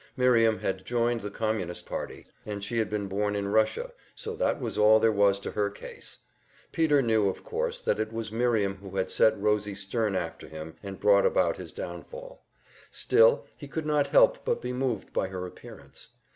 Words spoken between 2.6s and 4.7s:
she had been born in Russia, so that